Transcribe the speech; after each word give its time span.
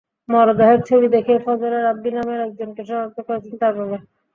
মরদেহের 0.29 0.79
ছবি 0.87 1.07
দেখে 1.15 1.33
ফজলে 1.45 1.79
রাব্বি 1.79 2.09
নামের 2.15 2.39
একজনকে 2.41 2.81
শনাক্ত 2.87 3.17
করেছেন 3.27 3.55
তাঁর 3.61 3.73
বাবা। 3.79 3.97